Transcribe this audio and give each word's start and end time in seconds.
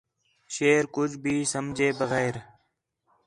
شیر 0.53 0.83
کُج 0.95 1.11
بھی 1.23 1.35
سمجھے 1.53 1.89
بغیر 1.99 2.35